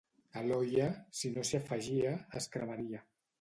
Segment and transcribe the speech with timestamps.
[0.39, 0.87] A l'olla,
[1.19, 3.05] si no s'hi afegia, es cremaria.